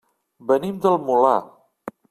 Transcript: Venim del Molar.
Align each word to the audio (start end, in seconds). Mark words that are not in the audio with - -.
Venim 0.51 0.81
del 0.87 0.99
Molar. 1.11 1.37